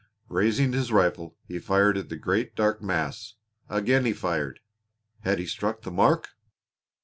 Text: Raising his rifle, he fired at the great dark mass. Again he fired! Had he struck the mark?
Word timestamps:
Raising 0.29 0.73
his 0.73 0.91
rifle, 0.91 1.37
he 1.45 1.59
fired 1.59 1.95
at 1.95 2.09
the 2.09 2.15
great 2.15 2.55
dark 2.55 2.81
mass. 2.81 3.35
Again 3.69 4.03
he 4.03 4.13
fired! 4.13 4.59
Had 5.19 5.37
he 5.37 5.45
struck 5.45 5.83
the 5.83 5.91
mark? 5.91 6.29